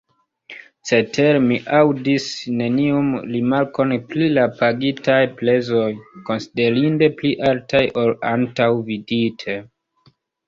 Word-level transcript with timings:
Cetere, 0.89 1.41
mi 1.49 1.57
aŭdis 1.79 2.23
neniun 2.61 3.11
rimarkon 3.33 3.93
pri 4.13 4.29
la 4.37 4.45
pagitaj 4.63 5.19
prezoj, 5.41 5.85
konsiderinde 6.31 7.11
pli 7.21 7.33
altaj 7.51 7.83
ol 8.05 8.17
antaŭvidite. 8.33 9.59